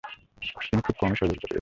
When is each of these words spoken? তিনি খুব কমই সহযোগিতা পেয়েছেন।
তিনি 0.61 0.81
খুব 0.81 0.95
কমই 0.99 1.15
সহযোগিতা 1.15 1.29
পেয়েছেন। 1.31 1.49